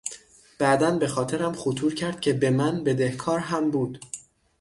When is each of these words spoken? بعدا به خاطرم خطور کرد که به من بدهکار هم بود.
بعدا 0.59 0.91
به 0.91 1.07
خاطرم 1.07 1.53
خطور 1.53 1.93
کرد 1.95 2.21
که 2.21 2.33
به 2.33 2.49
من 2.49 2.83
بدهکار 2.83 3.39
هم 3.39 3.71
بود. 3.71 4.05